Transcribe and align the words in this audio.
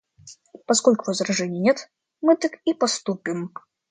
Поскольку 0.65 1.05
возражений 1.05 1.59
нет, 1.59 1.87
мы 2.21 2.35
так 2.35 2.53
и 2.65 2.73
поступим. 2.73 3.51